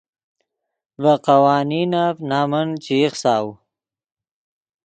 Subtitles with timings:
[1.01, 3.47] ڤے قوانینف نمن چے ایخساؤ